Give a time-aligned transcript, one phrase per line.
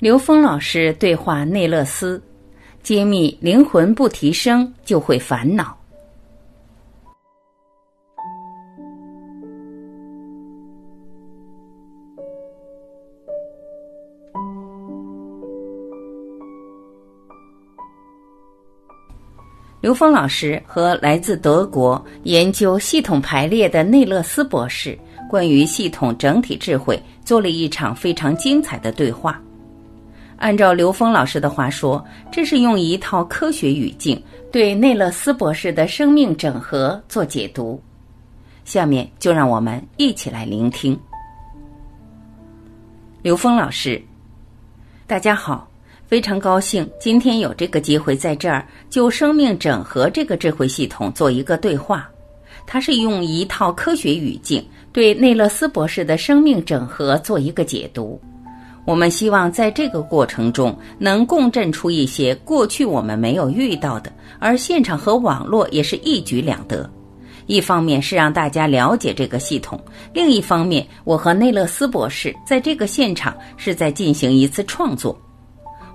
[0.00, 2.22] 刘峰老师对话内勒斯，
[2.82, 5.76] 揭秘灵魂不提升就会烦恼。
[19.82, 24.98] 刘峰老师和来自德国研究系统排列的内勒斯博士，
[25.28, 29.38] 关于系统整体智慧做了一场非常精彩的对话。
[30.40, 37.80] 按照刘峰老师的话说，这是用一套科学语境对内勒斯博士的生命整合做解读。
[38.64, 40.98] 下面就让我们一起来聆听。
[43.20, 44.02] 刘峰老师，
[45.06, 45.68] 大家好。
[46.06, 52.10] 非常高兴今天有这个机会在这儿就生命整合这个智慧系统做一个对话。
[52.66, 58.20] 它是用一套科学语境对内勒斯博士的生命整合做一个解读。
[58.86, 66.88] 我们希望在这个过程中能共振出一些过去我们没有遇到的，而现场和网络也是一举两得。
[67.46, 69.80] 一方面是让大家了解这个系统，
[70.12, 75.16] 另一方面我和内勒斯博士在这个现场是在进行一次创作。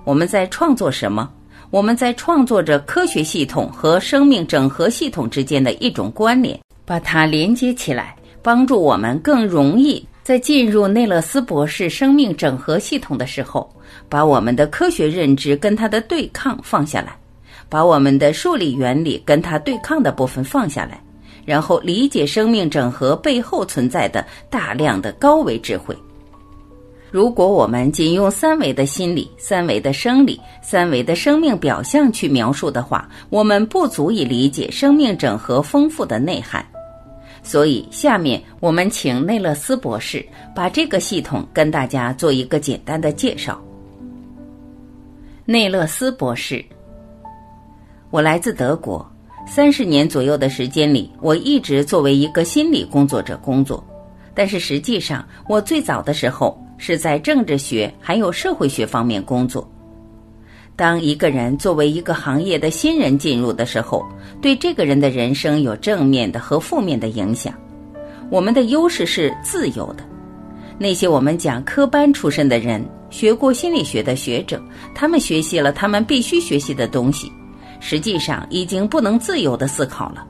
[0.04, 1.30] 我们在创作什么？
[1.70, 13.72] 我们在创作着科学系统和生命整合系统之间的一种关联，把它连接起来，帮助我们更容易在进入内勒斯博士生命整合系统的时候，
[14.08, 17.16] 把我们的科学认知跟它的对抗放下来，
[17.68, 21.00] 把我们的数理原理跟它对抗的部分放下来，
[21.44, 25.96] 然后理解生命整合背后存在的大量的高维智慧。
[27.12, 36.66] 如果我们仅用三维的心理、三维的生理、三维的生命表象去描述的话，我们不足以理解生命整合丰富的内涵。
[37.46, 43.62] 所以，下面我们请内勒斯博士把这个系统跟大家做一个简单的介绍。
[45.44, 46.64] 内勒斯博士，
[48.10, 49.08] 我来自德国，
[49.46, 53.82] 三十年左右的时间里，我一直作为一个心理工作者工作，
[54.34, 56.60] 但是实际上，我最早的时候。
[56.78, 59.66] 是在政治学还有社会学方面工作。
[60.76, 64.04] 当一个人作为一个行业的新人进入的时候，
[64.42, 67.54] 对这个人的人生有正面的和负面的影响。
[68.30, 70.04] 我们的优势是自由的。
[70.78, 74.60] 那些我们讲科班出身的人，学过心理学的学者，
[74.94, 77.32] 他们学习了他们必须学习的东西，
[77.80, 80.26] 实际上已经不能自由的思考了。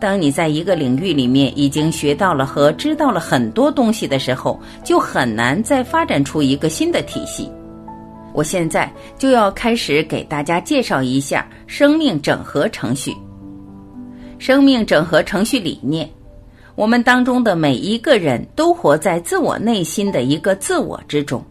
[0.00, 7.50] 当你在一个领域里面已经学到了和知道了很多东西的时候，就很难再发展出一个新的体系。
[8.34, 13.16] 我现在就要开始给大家介绍一下生命整合程序。
[14.38, 16.10] 生命整合程序理念，
[16.74, 21.42] 我们当中的每一个人都活在自我内心的一个自我之中。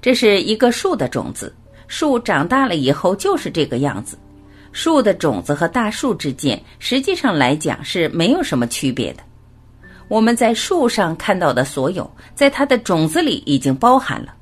[0.00, 1.54] 这是一个树的种子，
[1.86, 4.18] 树长大了以后就是这个样子。
[4.72, 9.22] 树的种子和大树之间，实际上来讲是没有什么区别的。
[10.08, 14.34] 我们在树上看到的所有，在它的种子里已经包含了。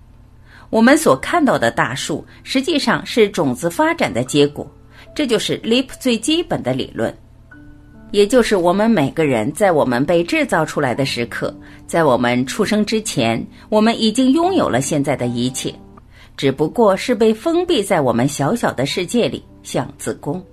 [0.76, 4.70] 我们所看到的大树，实际上是种子发展的结果。
[5.14, 7.16] 这就是 LEAP 最基本的理论，
[8.10, 11.56] 也就是我们每个人在我们被制造出来的时刻，
[11.86, 15.74] 在我们出生之前，我们已经拥有了现在的一切。
[16.36, 20.44] 只不过是被封闭在我们小小的世界里，像子宫。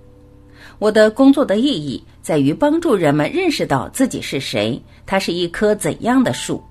[0.79, 6.63] 我的工作的意义在于帮助人们认识到自己是谁，它是一棵怎样的树。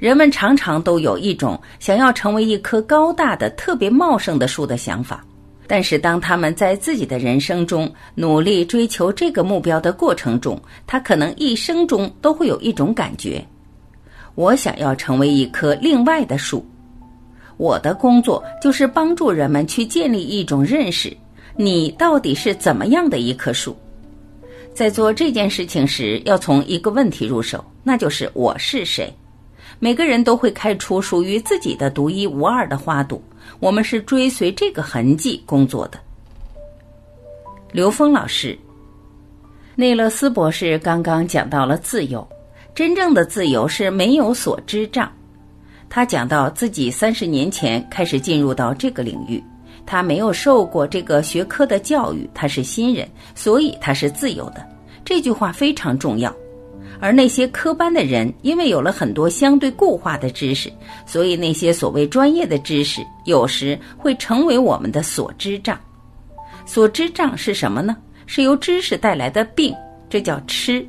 [0.00, 5.22] 人们常常都有一种想要成为一棵高大的、特别茂盛的树的想法，
[5.66, 13.46] 但是当他们在自己的人生中努力追求这个目标的过程中，他可能一生中都会有一种感觉：
[14.36, 16.64] 我想要成为一棵另外的树。
[17.58, 21.14] 我的工作就是帮助人们去建立一种认识：
[21.56, 23.76] 你到底是怎么样的一棵树？
[24.72, 29.14] 在做这件事情时，要从一个问题入手，那就是我是谁？
[29.82, 33.20] 每个人都会开出属于自己的独一无二的花朵，
[33.60, 35.98] 我们是追随这个痕迹工作的。
[37.72, 38.56] 刘峰老师，
[39.74, 42.28] 内勒斯博士刚刚讲到了自由，
[42.74, 45.10] 真正的自由是没有所知障。
[45.88, 49.42] 他讲到自己三十年前开始进入到这个领域，
[49.86, 54.62] 他没有受过这个学科的教育，他是新人，所以他是自由的。
[55.06, 56.30] 这句话非常重要。
[57.00, 60.70] 而那些科班的人，因为有了很多相对固化的知识，
[61.06, 65.78] 所以那些所谓专业的知识，有时会成为我们的所知障。
[66.66, 67.96] 所知障是什么呢？
[68.26, 69.74] 是由知识带来的病，
[70.08, 70.86] 这叫痴。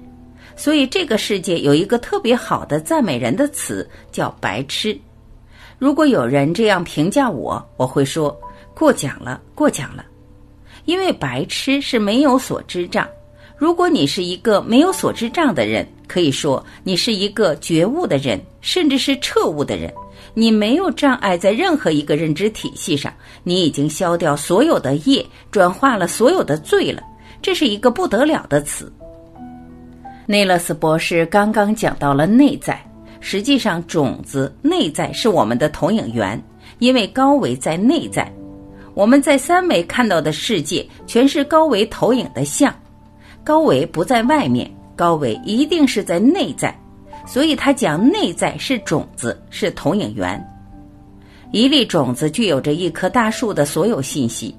[0.55, 4.95] 所以，这个世界有一个特别好的赞美人的词，叫“白痴”。
[5.79, 8.37] 如果有人这样评价我，我会说
[8.75, 10.05] 过奖了，过奖了。
[10.85, 13.07] 因为白痴是没有所知障。
[13.61, 19.93] 如果你是一个没有所知障的人，可以说你是一个觉悟的人，甚至是彻悟的人。
[20.33, 23.13] 你没有障碍在任何一个认知体系上，
[23.43, 27.03] 你已经消掉所有的业，转化了所有的罪了。
[27.39, 28.91] 这是一个不得了的词。
[30.25, 32.83] 内勒斯博士刚刚讲到了内在，
[33.19, 36.43] 实际上种子内在是我们的投影源，
[36.79, 38.27] 因为高维在内在。
[38.95, 42.73] 我们在三维看到的世界全是高维投影的像，
[43.43, 46.75] 高维不在外面，高维一定是在内在。
[47.25, 50.43] 所以他讲内在是种子，是投影源。
[51.51, 54.55] 一粒种子具有着一棵大树的所有信息。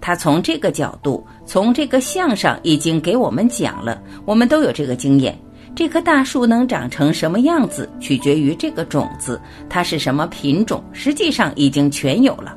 [0.00, 4.02] 他从这个角度，从这个相上已经给我们讲了。
[4.24, 5.36] 我们都有这个经验。
[5.74, 12.56] 这棵大树能长成什么样子，取决于这个种子，它是什么品种，实际上已经全有了。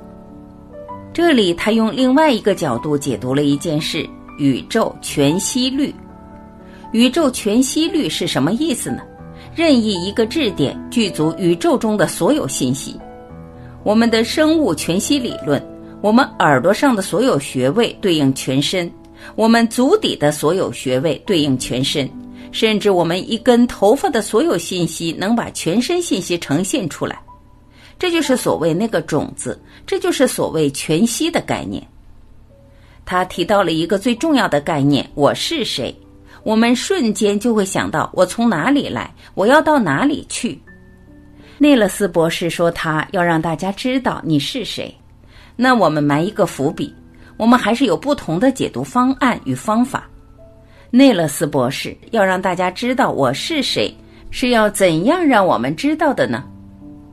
[1.13, 4.07] 这里他用另外一个角度解读了一件事：
[4.39, 5.94] 宇宙全息律。
[6.91, 9.03] 宇宙全息律是什么意思呢？
[9.53, 13.00] 任意一个质点具足宇宙中的所有信息。
[13.83, 15.63] 我们的生物全息理论，
[16.01, 18.91] 我们耳朵上的所有穴位对应全身，
[19.36, 22.09] 我们足底的所有穴位对应全身，
[22.51, 27.21] 甚至我们一根头发的所有信息能把全身信息呈现出来。
[27.97, 31.85] 这就是所谓那个种子，这就是所谓全息的概念。
[33.09, 35.91] 他提到了一个最重要的概念：我是谁。
[36.44, 40.61] 我们瞬间就会想到我从哪里来，我要到哪里去。
[41.57, 44.95] 内勒斯博士说他要让大家知道你是谁。
[45.56, 46.94] 那我们埋一个伏笔，
[47.35, 50.07] 我们还是有不同的解读方案与方法。
[50.91, 53.91] 内勒斯博士要让大家知道我是谁，
[54.29, 56.44] 是要怎样让我们知道的呢？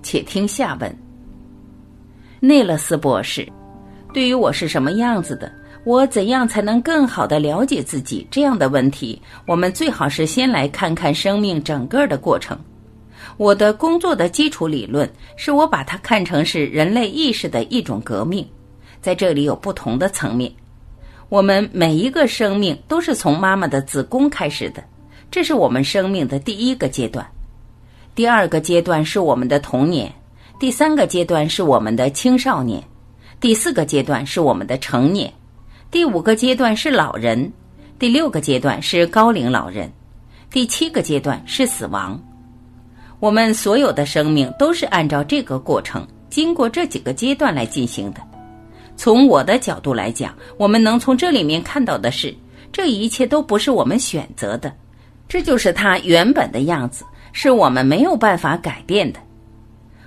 [0.03, 0.95] 且听下文。
[2.39, 3.51] 内勒斯博士，
[4.17, 5.53] 对于我是什么样子的？
[5.85, 8.27] 我怎样才能更好的了解自己？
[8.31, 12.59] 这样的问题，我们最好是先来看看生命整个的过程。
[13.37, 18.49] 我的工作的基础理论是我把它看成是人类意识的一种革命，
[19.03, 20.51] 在这里有不同的层面。
[21.29, 24.83] 我们每一个生命都是从妈妈的子宫开始的，
[25.31, 27.27] 这是我们生命的第一个阶段。
[28.15, 30.11] 第二个阶段是我们的童年，
[30.59, 32.83] 第三个阶段是我们的青少年，
[33.47, 35.33] 第四个阶段是我们的成年。
[35.89, 37.53] 第五个阶段是老人，
[37.97, 39.89] 第六个阶段是高龄老人，
[40.51, 42.21] 第七个阶段是死亡。
[43.21, 48.21] 我们所有的生命都是按照这个过程，经过这几个阶段来进行的。
[48.97, 52.35] 从我的角度来讲，我们能从这里面看到的是，
[52.73, 54.75] 这一切都不是我们选择的，
[55.29, 59.21] 这就是它原本的样子，是我们没有办法改变的。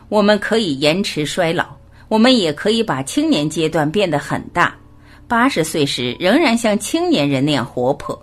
[0.10, 1.68] 我们可以延迟衰老，
[2.10, 4.76] 我们也可以把青年阶段变得很大。
[5.28, 8.20] 八十岁时仍然像青年人那样活泼，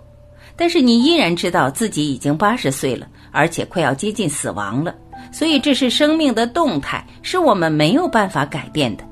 [0.55, 4.93] 但是你依然知道自己已经八十岁了，而且快要接近死亡了。
[5.31, 9.03] 所以这是生命的动态，是我们没有办法改变的。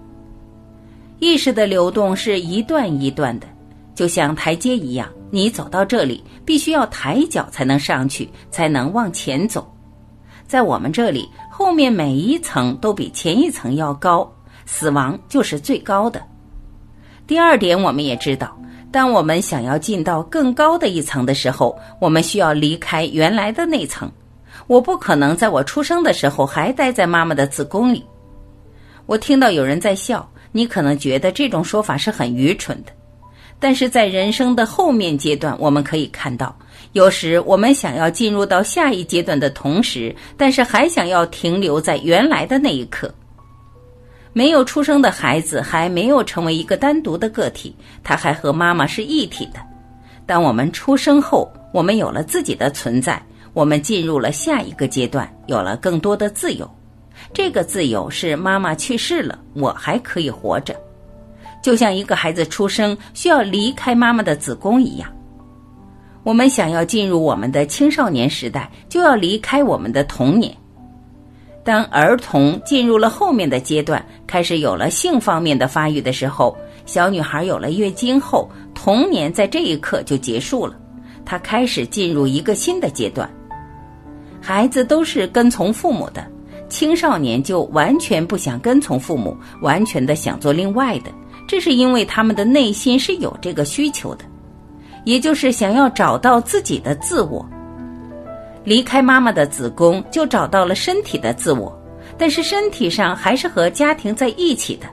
[1.20, 3.48] 意识的流动是一段一段的，
[3.96, 9.66] 就像台阶一样，你走到这里必须要抬脚才能上去，才能往前走。
[10.46, 14.30] 在我们这里，后面每一层都比前一层要高，
[14.66, 16.22] 死亡就是最高的。
[17.28, 18.56] 第二点，我们也知道，
[18.92, 24.12] 当我们想要进到更高的一层的时候，我们需要离开原来的那层。
[24.68, 28.04] 我不可能在我出生的时候还待在妈妈的子宫里。
[29.06, 32.92] 我听到有人在笑，你可能觉得这种说法是很愚蠢的。
[33.60, 36.56] 但是在人生的后面阶段，我们可以看到，
[36.92, 43.14] 有时我们想要进入到下一阶段的同时，但是还想要停留在原来的那一刻。
[44.38, 47.74] 没有出生的孩子还没有成为一个单独的个体，
[48.04, 49.62] 他还和妈妈是一体的。
[50.26, 53.24] 当我们出生后，我们有了自己的存在，
[53.54, 56.70] 我们进入了下一个阶段，有了更多的自由。
[57.34, 60.76] 这个自由是妈妈去世了，我还可以活着，
[61.64, 65.10] 就像一个孩子出生需要离开妈妈的子宫一样。
[66.24, 70.54] 我们想要进入我们的青少年时代，就要离开我们的童年。
[71.66, 76.56] 当儿童进入了后面的阶段，开始有了性方面的发育的时候，
[76.86, 80.76] 小女孩有了月经后，童年在这一刻就结束了，
[81.26, 83.28] 她开始进入一个新的阶段。
[84.40, 86.24] 孩子都是跟从父母的，
[86.70, 91.12] 青少年就完全不想跟从父母，完全的想做另外的，
[91.48, 94.26] 这是因为他们的内心是有这个需求的，
[95.04, 97.44] 也就是想要找到自己的自我。
[98.66, 101.74] 离开妈妈的子宫，就找到了身体的自我。
[102.18, 104.88] 但是身体上还是和家庭在一起的。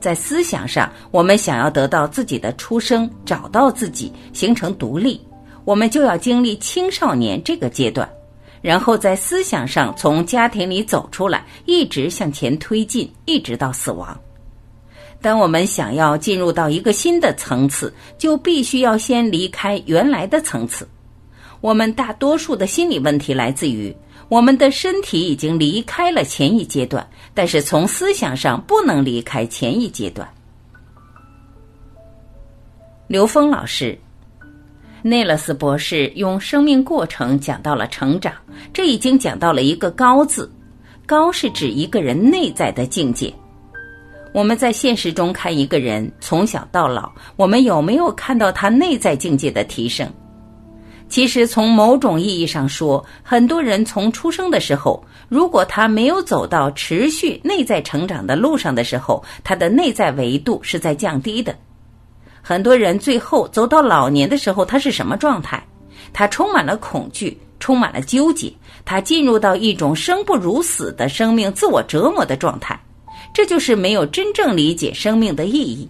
[0.00, 5.20] 在思想上，我们想要得到自己的出生，找到自己，形成独立，
[5.64, 8.06] 我们就要经历青少年这个阶段，
[8.60, 14.14] 然后在思想上从家庭里走出来，一直向前推进，一直到死亡。
[15.22, 20.86] 当我们想要进入到一个新的层次，就必须要先离开原来的层次。
[21.64, 23.96] 我们大多数的心理问题来自于。
[24.28, 30.28] 我们的身体已经离开了前一阶段，但是从思想上不能离开前一阶段。
[33.06, 33.98] 刘峰老师，
[35.00, 38.34] 内勒斯博士用生命过程讲到了成长，
[38.70, 40.52] 这已经讲到了一个“高”字
[41.06, 43.32] ，“高”是指一个人内在的境界。
[44.34, 50.06] 我们在现实中看一个人从小到老，我们有没有看到他内在境界的提升？
[51.08, 61.54] 其实，从某种意义上说，很多人从出生的时候，如果他没有走到持续内在成长的路上的时候，他的内在维度是在降低的。
[62.42, 65.62] 很多人最后走到老年的时候，他是什么状态？
[66.12, 68.52] 他充满了恐惧，充满了纠结，
[68.84, 72.78] 他进入到一种生不如死的生命自我折磨的状态。
[73.32, 75.88] 这就是没有真正理解生命的意义。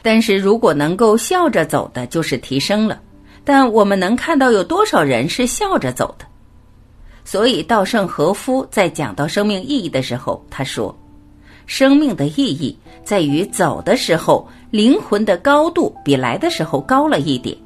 [0.00, 3.00] 但是如果能够笑着走的，就是提升了。
[3.48, 6.26] 但我们能看到有多少人是笑着走的？
[7.24, 10.94] 所以稻盛和夫在讲到生命意义的时候，他说
[11.64, 17.56] ：“生命的意义在于走的时候，灵魂的高度比来的时候高了一点。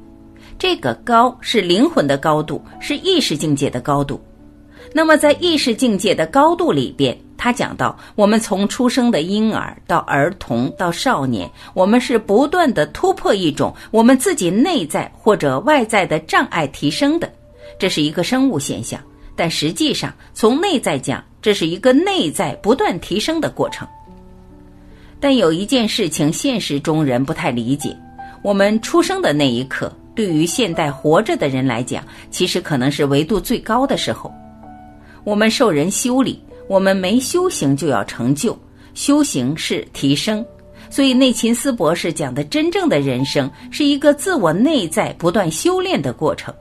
[0.57, 4.17] 这个高是灵魂的高度，是意识境界的高度。
[4.93, 7.13] 那么在意识境界的高度里边。”
[7.43, 17.29] 他讲到，我们从出生的婴儿到儿童到少年，我们是不断的突破一种我们自己内在或者外在的障碍提升的，
[17.77, 18.97] 这是一个生物现象。
[19.35, 23.85] 但实际上，从内在讲，这是一个内在不断提升的过程。
[25.19, 27.93] 但有一件事情，现实中人不太理解：
[28.41, 34.33] 我们出生的那一刻，对于现代活着的人来讲，其实可能是维度最高的时候。
[35.25, 36.41] 我们受人修理。
[36.67, 38.57] 我们没修行就要成就，
[38.93, 40.45] 修行是提升，
[40.89, 46.53] 所以内勤斯博士讲的真正的人生是一个自我内在不断修炼的过程。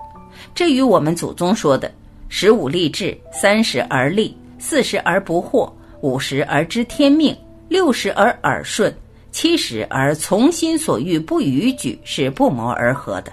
[0.55, 1.91] 这与我们祖宗说的
[2.29, 7.37] “十五立志，三十而立，四十而不惑，五十而知天命，
[7.69, 8.93] 六十而耳顺，
[9.31, 13.33] 七十而从心所欲不逾矩”是不谋而合的。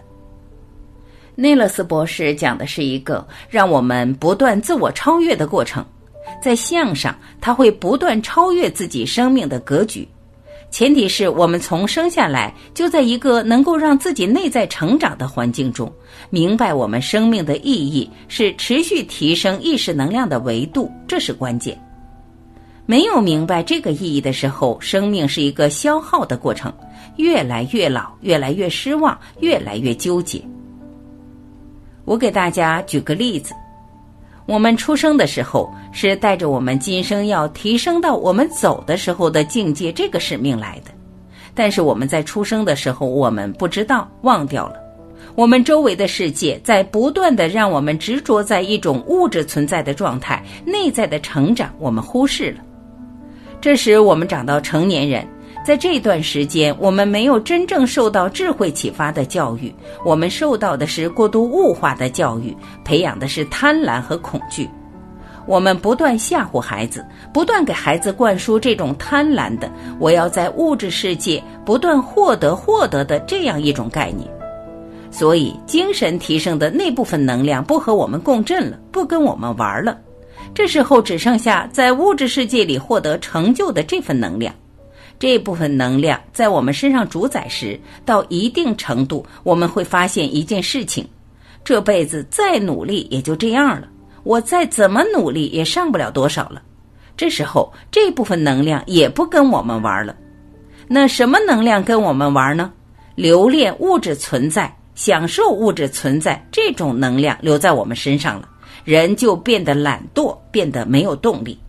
[1.36, 5.84] 内勒斯博士讲的是一个让我们不断自我超越的过程。
[6.42, 10.08] 在相上，他会不断超越自己生命的格局，
[10.72, 15.92] 前提是我们从生下来就在一个能够让自己内在成长的环境中，
[16.30, 21.80] 明白我们生命的意义是持续提升意识能量的维度，这是关键。
[22.86, 26.74] 没有明白这个意义的时候，生命是一个消耗的过程，
[27.18, 30.42] 越来越老，越来越失望，越来越纠结。
[32.06, 33.54] 我给大家举个例子。
[34.50, 40.90] 我们出生的时候是带着我们今生要提升到我们走的时候的境界这个使命来的，
[41.54, 44.78] 但是我们在出生的时候我们不知道忘掉了，
[45.36, 52.58] 我们周围的世界在不断的让我们执着在一种物质存在的状态，内在的成长我们忽视了，
[53.62, 55.28] 这时我们长到成年人。
[55.64, 59.74] 在这段时间，我们没有真正受到智慧启发的教育，
[60.04, 64.68] 我们受到的是过度物化的教育，培养的是贪婪和恐惧。
[65.46, 74.30] 我们不断吓唬孩子，不断给孩子灌输这种贪婪的“我要在物质世界不断获得、获得”的这样一种概念。
[75.12, 79.98] 所以，精神提升的那部分能量不和我们共振了，不跟我们玩了。
[80.54, 84.54] 这时候，只剩下在物质世界里获得成就的这份能量。
[85.20, 91.06] 这部分能量在我们身上主宰时，到一定程度，我们会发现一件事情：
[91.64, 93.88] 这辈子再努力也就这样了，
[94.24, 96.62] 我再怎么努力也上不了多少了。
[97.18, 100.16] 这时候，这部分能量也不跟我们玩了。
[100.88, 102.72] 那什么能量跟我们玩呢？
[103.16, 108.48] 留恋物质存在、享受物质存在这种能量留在我们身上了，
[108.86, 111.60] 人就变得懒惰，变得没有动力。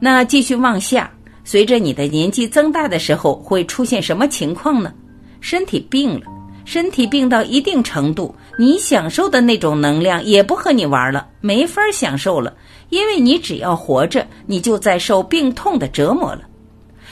[0.00, 1.10] 那继续往下。
[1.44, 4.92] 随着你的年纪增大的时候，会出现什么情况呢？
[5.40, 6.26] 身体病了，
[6.64, 12.54] 身体病到一定程度，你享受的那种能量也不和你玩了，没法享受了，
[12.88, 16.40] 因为你只要活着，你就在受病痛的折磨了。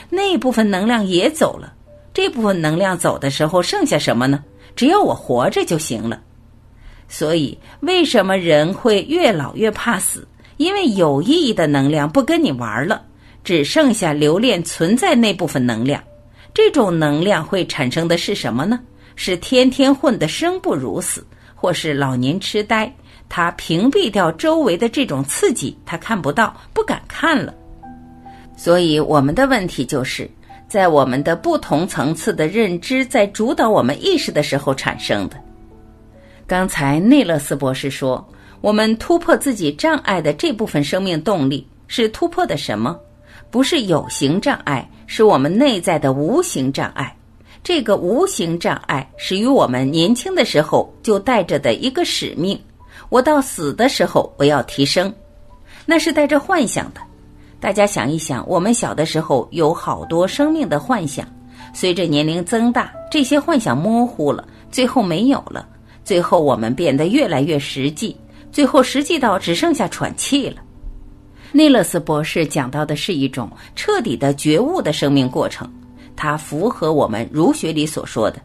[0.09, 1.71] 那部分能量也走了，
[2.11, 4.43] 这部分能量走的时候，剩下什么呢？
[4.75, 6.19] 只要我活着就行了。
[7.07, 10.27] 所以，为什么人会越老越怕死？
[10.57, 13.03] 因为有意义的能量不跟你玩了，
[13.43, 16.01] 只剩下留恋存在那部分能量。
[16.53, 18.79] 这种能量会产生的是什么呢？
[19.15, 22.91] 是天天混得生不如死，或是老年痴呆。
[23.29, 27.53] 他屏蔽掉周围的这种刺激，他看不到，不敢看了。
[28.55, 30.29] 所以，我们的问题就是
[30.67, 35.37] 在我们的不同层次的认知在主导我们意识的时候产生的。
[36.45, 38.23] 刚才内勒斯博士说，
[38.61, 42.99] 我们突破自己障碍的这部分生命动力是突破的什么？
[43.53, 47.15] 不是有形障碍，是我们内在的无形障碍。
[47.63, 52.59] 这个无形障碍是与我们年轻的时候就带着的一个使命。
[53.09, 55.13] 我到死的时候，我要提升，
[55.85, 57.01] 那是带着幻想的。
[57.59, 61.23] 大家想一想，我们小的时候有好多生命的幻想，
[61.75, 65.67] 随着年龄增大，这些幻想模糊了，最后没有了。
[66.03, 68.17] 最后我们变得越来越实际，
[68.51, 70.55] 最后实际到只剩下喘气了。
[71.55, 75.71] 内勒斯博士讲到的是一种彻底的觉悟的生命过程，
[76.15, 78.41] 它符合我们儒学里所说的：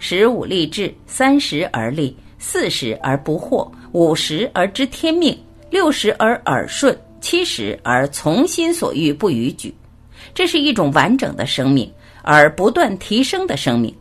[0.00, 3.70] 十五立志，三十而立，四十而不惑。
[3.92, 5.38] 五十而知天命，
[5.70, 9.72] 六十而耳顺，七十而从心所欲不逾矩。
[10.34, 11.88] 这是一种完整的生命，
[12.22, 13.94] 而不断提升的生命。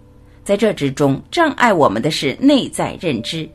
[0.44, 3.48] 在这之中，障碍我们的是内在认知。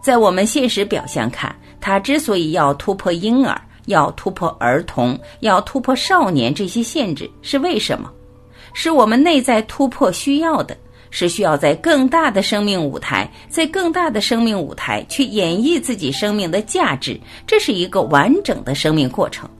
[0.00, 3.60] 在我们现实表象看，他之所以要突破婴儿，
[3.90, 8.10] 要突破儿童，要突破少年这些限制，是为什么？
[8.72, 10.76] 是我们内在突破需要的。
[11.12, 19.50] 是需要在更大的生命舞台，在更大的生命舞台去演绎自己生命的价值，这是一个完整的生命过程。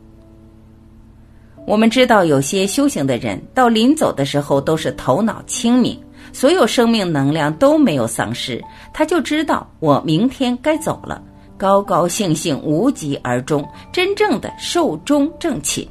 [1.66, 6.00] 我们知道，有些修行的人到临走的时候都是头脑清明，
[6.32, 8.62] 所有生命能量都没有丧失，
[8.94, 11.20] 他就知道我明天该走了，
[11.60, 13.62] 高高兴兴无疾而终，
[13.92, 15.86] 真正的寿终正寝。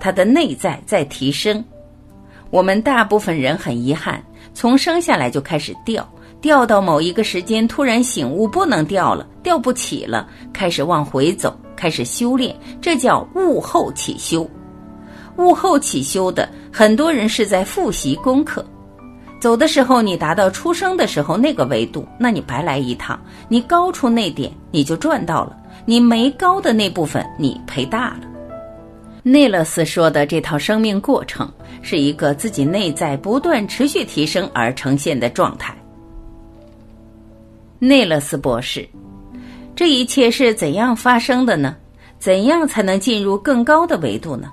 [0.00, 1.64] 他的内在在提升。
[2.50, 4.20] 我们大部分人很遗憾。
[4.54, 6.04] 从生下来就开始掉，
[6.40, 14.48] 掉到某一个时间突然醒悟不能掉了，掉不起了，开始往回走，开始修炼，这叫悟后起修。
[15.36, 18.66] 悟后起修的很多人是在复习功课。
[19.46, 23.16] 走的时候你达到出生的时候那个维度，那你白来一趟。
[23.46, 28.22] 你高出那点你就赚到了，你没高的那部分你赔大了。
[29.22, 31.48] 内勒斯说的这套生命过程。
[31.80, 35.72] 是一个自己内在不断持续提升而呈现的状态。
[37.78, 38.84] 内勒斯博士，
[39.76, 41.76] 这一切是怎样发生的呢？
[42.18, 44.52] 怎样才能进入更高的维度呢？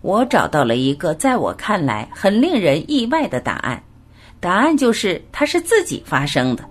[0.00, 3.82] 我找到了一个在我看来很令人意外的答案。
[4.42, 6.62] 答案就是它是自己发生的。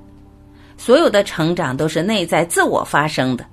[0.77, 3.45] 所有的成长都是内在自我发生的。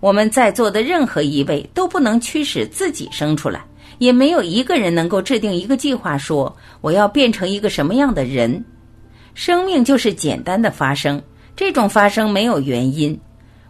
[0.00, 3.64] 我们在座的任何一位都不能驱使自己生出来。
[3.98, 8.62] 也没有一个人能够制定一个计划，说我要变成一个什么样的人。
[9.34, 11.22] 生命就是简单的发生，
[11.54, 13.18] 这种发生没有原因。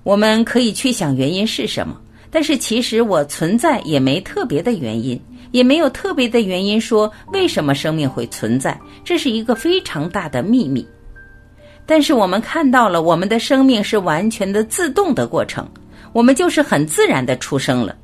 [0.03, 5.21] 我们可以去想原因是什么，但是其实我存在也没特别的原因，
[5.55, 10.85] 也没有特别的原因说为什么生命会存在，这是一个非常大的秘密。
[11.87, 15.65] 但是我们看到了，我们的生命是完全的自动的过程，
[16.13, 17.95] 我们就是很自然的出生了。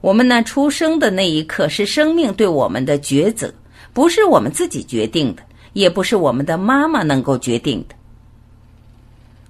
[0.00, 3.52] 我们呢，出生的那一刻是生命对我们的抉择，
[3.92, 5.42] 不是我们自己决定的，
[5.74, 7.94] 也不是我们的妈妈能够决定的。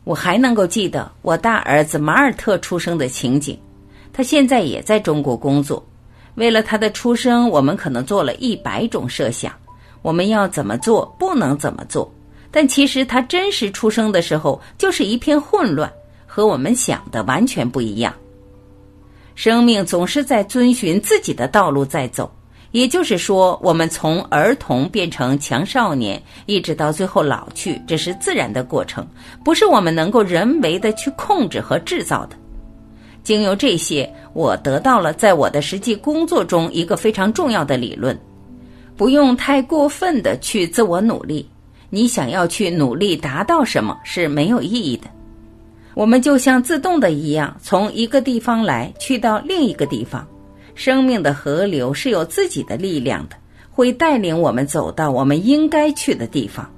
[0.02, 3.56] 我还能够记得我大儿子马尔特出生的情景，
[4.12, 5.86] 他现在也在中国工作。
[6.36, 9.52] 为了他的出生，我们可能做了一百种设想，
[10.02, 12.10] 我们要怎么做，不能怎么做。
[12.50, 15.92] 但其实他真实出生的时候，就是一片混乱，
[16.26, 18.14] 和我们想的完全不一样。
[19.34, 22.30] 生命总是在遵循自己的道路在走，
[22.70, 29.06] 也就是说，我们从儿童变成强少年，一直到最后老去，这是自然的过程，
[29.44, 32.36] 不是我们能够人为的去控制和制造的。
[33.26, 38.16] 经由这些，我得到了在我的实际工作中一个非常重要的理论：
[38.96, 41.44] 不用太过分的去自我努力。
[41.90, 45.08] 你想要去努力达到什么是没有意义的。
[45.94, 50.24] 我们就像自动的一样，从一个地方来，去到另一个地方。
[50.76, 53.34] 生命的河流是有自己的力量的，
[53.72, 56.70] 会带领我们走到我们应该去的地方。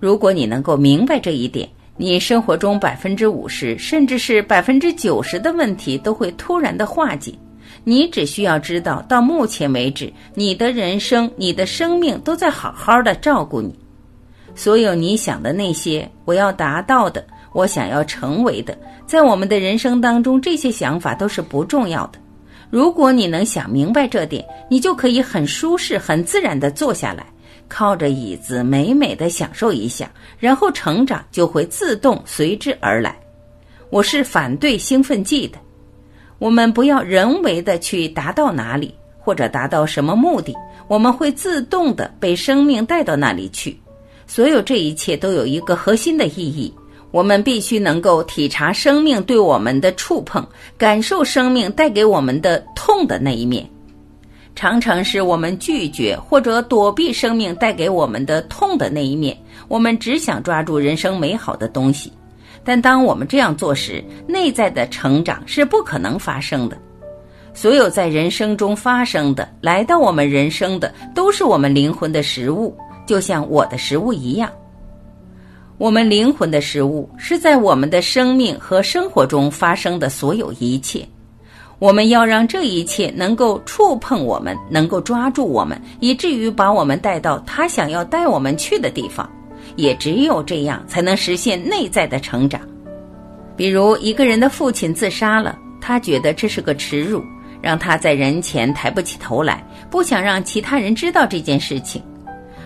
[0.00, 7.32] 如果你能够明白这一点，你生活中百分之五十，甚至是百分之九十的问题都会突然的化解。
[7.84, 13.74] 你只需要知道，到目前为止，你的人生、你的生命都在好好的照顾你。
[14.54, 22.18] 所有你想的那些，我要达到的，我想要成为的，在我们的人生当中，这些想法都是不重要的。
[22.68, 27.24] 如果你能想明白这点，你就可以很舒适、很自然的坐下来，
[27.68, 33.18] 靠着椅子美美的享受一下，然后成长就会自动随之而来。
[33.90, 35.58] 我是反对兴奋剂的，
[36.38, 40.54] 我们不要人为的去达到哪里，或者达到什么目的，
[40.88, 43.78] 我们会自动的被生命带到那里去。
[44.26, 46.72] 所有这一切都有一个核心的意义。
[47.12, 53.66] 我们必须能够体察生命对我们的触碰，感受生命带给我们的痛的那一面。
[54.56, 59.36] 常常是我们拒绝或者躲避生命带给我们的痛的那一面。
[59.68, 62.10] 我们只想抓住人生美好的东西，
[62.64, 66.76] 但当我们这样做时，内在的成长是不可能发生的。
[67.52, 74.50] 所有在人生中发生的、来到我们人生的，都是我们灵魂的食物，就像我的食物一样。
[75.78, 81.06] 我们灵魂的食物是在我们的生命和生活中发生的所有一切。
[81.78, 89.28] 我们要让这一切能够触碰我们，能够抓住我们，以至于把我们带到他想要带我们去的地方。
[89.74, 92.60] 也只有这样，才能实现内在的成长。
[93.56, 97.22] 比如，一个人的父亲自杀了，他觉得这是个耻辱，
[97.60, 102.02] 让他在人前抬不起头来，不想让其他人知道这件事情。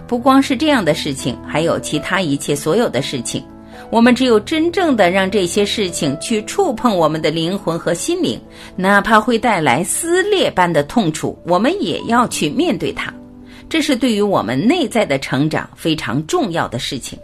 [0.07, 3.45] 不光是这样的事情，还有其他一切所有的事情。
[3.91, 8.41] 我们只有真正的让这些事情去触碰我们的灵魂和心灵，
[8.77, 13.13] 哪怕会带来撕裂般的痛楚，我们也要去面对它。
[13.69, 17.19] 这是对于我们内在的成长非常重要的事情。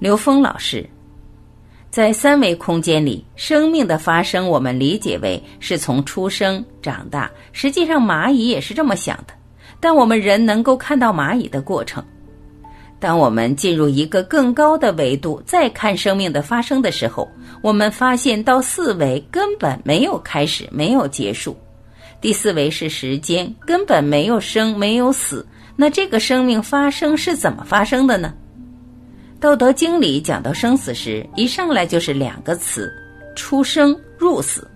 [0.00, 0.84] 刘峰老师，
[1.88, 7.30] 在三维空间里，生命的发生，我们理解为是从出生长大。
[7.52, 9.34] 实际上，蚂蚁也是这么想的。
[9.78, 12.04] 但我们人能够看到蚂蚁的过程。
[13.02, 17.28] 当我们进入一个更高的维度，再看生命的发生的时候，
[17.60, 21.56] 我们发现到四维根本没有开始，没有结束。
[22.20, 25.44] 第四维是时间，根本没有生，没有死。
[25.74, 28.32] 那这个生命发生是怎么发生的呢？
[29.40, 32.88] 《道德经》里讲到生死时，一上来就是两个词：
[33.34, 34.70] 出生入死。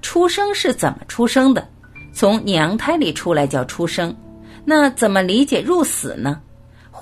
[0.00, 1.68] 出生是怎么出生的？
[2.14, 4.16] 从娘胎里出来叫出生，
[4.64, 6.40] 那怎么理解入死呢？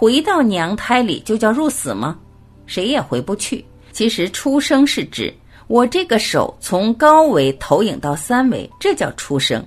[0.00, 2.16] 回到娘胎里就叫入死吗？
[2.64, 3.62] 谁也回不去。
[3.92, 5.30] 其实出生是指
[5.66, 9.60] 我这个手从高维投影到三维，这叫出生；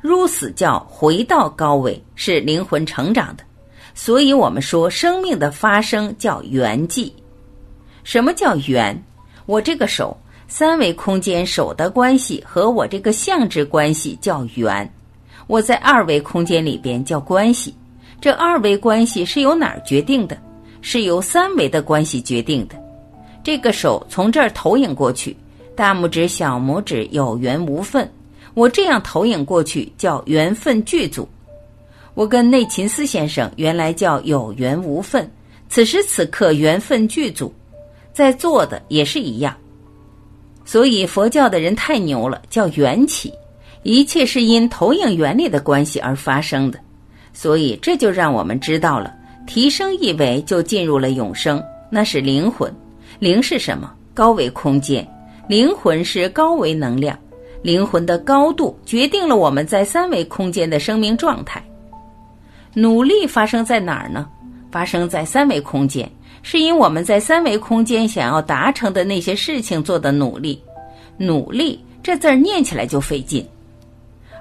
[0.00, 3.42] 入死叫回到高维，是灵魂成长的。
[3.94, 7.10] 所以我们说生命的发生叫圆寂。
[8.04, 8.96] 什么叫圆？
[9.44, 10.16] 我这个手。
[10.46, 14.88] 三维空间手的关系和我这个相质关系叫缘，
[15.48, 17.74] 我在二维空间里边叫关系。
[18.24, 20.34] 这二维关系是由哪儿决定的？
[20.80, 22.74] 是由三维的关系决定的。
[23.42, 25.36] 这个手从这儿投影过去，
[25.76, 28.10] 大拇指、小拇指有缘无分，
[28.54, 31.28] 我这样投影过去叫缘分具足。
[32.14, 35.30] 我跟内勤斯先生原来叫有缘无分，
[35.68, 37.52] 此时此刻缘分具足，
[38.14, 39.54] 在座的也是一样。
[40.64, 43.30] 所以佛教的人太牛了，叫缘起，
[43.82, 46.80] 一切是因投影原理的关系而发生的。
[47.34, 49.12] 所以这就让我们知道了，
[49.46, 52.72] 提升一维就进入了永生，那是灵魂。
[53.18, 53.92] 灵是什么？
[54.14, 55.06] 高维空间。
[55.46, 57.18] 灵魂是高维能量，
[57.60, 61.62] 灵魂的高度决定了我们在三维空间的生命状态。
[62.72, 64.26] 努力发生在哪儿呢？
[64.70, 66.10] 发生在三维空间。
[66.42, 70.62] 是因我们在三维空间想要达成的那些事情做的努力，
[71.16, 73.46] 努力这字儿念起来就费劲，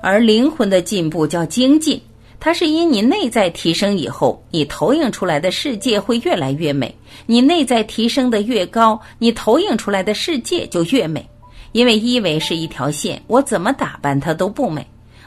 [0.01, 2.01] 而灵魂的进步叫精进，
[2.45, 6.93] 它是因你内在提升以后，你投影出来的世界会越来越美。
[7.25, 11.25] 你内在提升的越高，你投影出来的世界就越美。
[11.71, 14.82] 因为一维是一条线，我怎么打扮它都不美；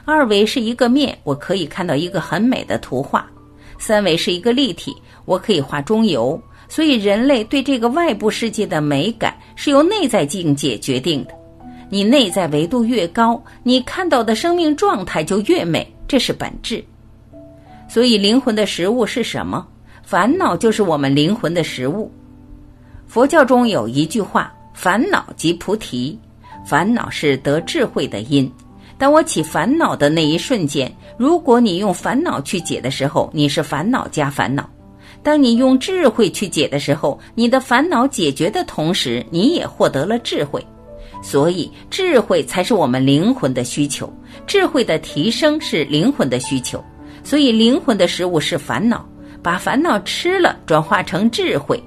[0.04, 3.22] 二维是一个面，我可以看到一个很美的图画；
[3.78, 6.38] 三维是一个立体，我可以画中游。
[6.68, 11.30] 所以，人类对这个外部世界的美感是由内在境界决定的。
[11.88, 16.84] 你内在维度越高，你看到的生命状态就越美，这是本质。
[17.88, 19.66] 所以，灵魂的食物是什么？
[20.02, 22.10] 烦恼就是我们灵魂的食物。
[23.06, 26.18] 佛教中有一句话：“烦恼即菩提。”
[26.66, 28.50] 烦恼是得智慧的因。
[28.98, 34.68] 当我起烦恼的那一瞬间，如果你用烦恼去解的时候，你是烦恼加烦恼。
[35.22, 40.64] 当你用智慧去解的时候，你的烦恼解决的同时，你也获得了智慧。
[41.22, 44.12] 所以，智慧才是我们灵魂的需求。
[44.46, 46.84] 智慧的提升是灵魂的需求。
[47.26, 49.04] 所以，灵魂的食物是烦恼。
[49.42, 51.82] 把烦恼吃了，转化成智慧。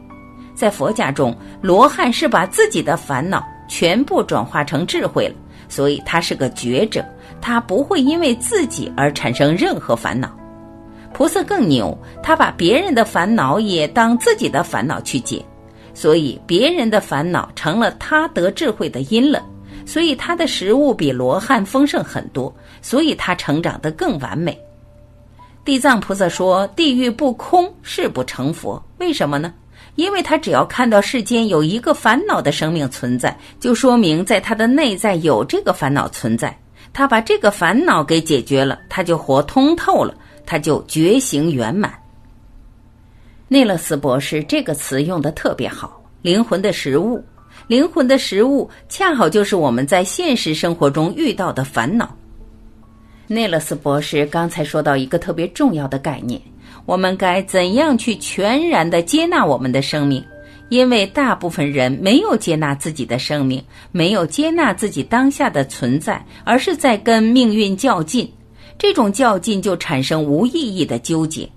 [0.53, 5.35] 在佛家中，罗汉是把自己的烦恼全部转化成智慧了，
[5.69, 7.03] 所以他是个觉者，
[7.39, 10.29] 他不会因为自己而产生任何烦恼。
[11.13, 15.43] 菩萨更牛，他把别人的烦恼也当自己的烦恼去解，
[15.93, 19.41] 所以别人的烦恼成了他得智慧的因了。
[19.85, 24.57] 所以他的食物比罗汉丰盛很多，所以他成长得更完美。
[25.69, 29.53] 地藏菩萨说：“地狱不空，誓不成佛。”为什么呢？
[29.93, 36.57] 因为他只要看到世间有一个烦恼的生命存在，就说明在他的内在有这个烦恼存在。
[36.91, 41.93] 他把这个烦恼给解决了，他就活通透了，他就觉醒圆满。
[43.47, 47.23] 内勒斯博士这个词用的特别好，灵魂的食物。
[47.67, 52.11] 灵魂的食物，恰好就是我们在现实生活中遇到的烦恼。
[53.31, 56.41] 内勒斯博士刚才说到一个特别重要的概念：
[56.87, 60.23] 我们该怎样去全然的接纳我们的生命？
[60.69, 68.27] 因为大部分人没有接纳自己的生命，没有接纳自己当下的存在，而是在跟命运较劲。
[68.79, 71.47] 这种较劲就产生无意义的纠结。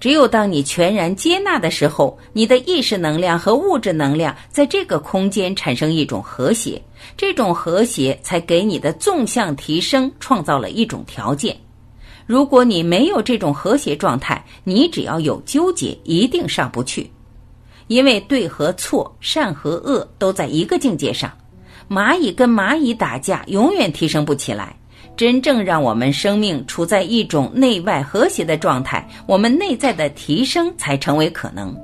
[0.00, 6.82] 只有当你全然接纳的时候，你的意识能量和物质能量在这个空间产生一种和谐，
[7.18, 11.54] 这种和谐才给你的纵向提升创造了一种条件。
[12.26, 17.10] 如果你没有这种和谐状态，你只要有纠结，一定上不去，
[17.88, 21.30] 因为对和错、善和恶都在一个境界上。
[21.90, 24.79] 蚂蚁跟蚂蚁打架，永远提升不起来。
[25.20, 31.76] 真正让我们生命处在一种内外和谐的状态，我们内在的提升才成为可能。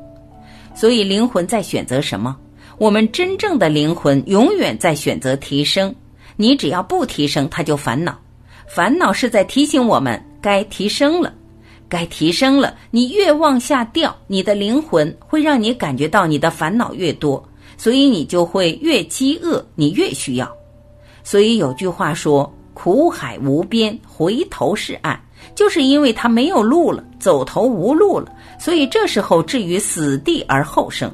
[0.74, 2.34] 所以，灵魂在选择什么？
[2.78, 5.94] 我们真正的灵魂永远在选择提升。
[6.36, 8.18] 你只要不提升，它就烦恼。
[8.66, 11.30] 烦恼是在提醒我们该提升了，
[11.90, 12.74] 该提升了。
[12.90, 17.46] 你越往下掉，你的灵魂会让你感觉到你的烦恼越多，
[17.76, 20.50] 所以你就会越饥饿，你越需要。
[21.22, 22.50] 所以有句话说。
[22.78, 25.18] 苦海无边，回头是岸，
[25.54, 31.10] 就是因为他没有路了，走投无路了，所以这时候置于死地而后生。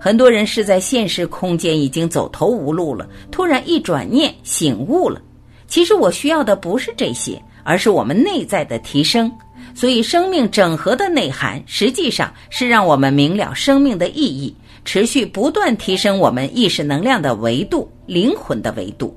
[0.00, 5.20] 很多人是在现实空间已经走投无路了，突然一转念醒悟了。
[5.68, 9.30] 其实我需要的不是这些，而是我们内在的提升。
[9.74, 14.56] 所以，生命整合的内涵，实际上是让我们明了生命的意义，
[14.86, 19.14] 持续不断提升我们意识能量的维度，灵魂的维度。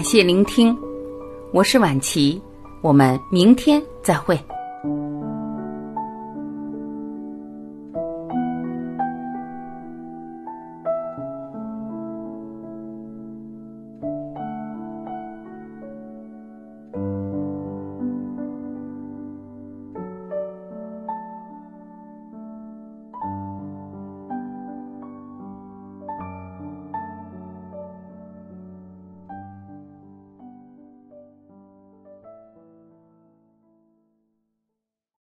[0.00, 0.74] 感谢聆听，
[1.52, 2.40] 我是晚琪，
[2.80, 4.34] 我们明天再会。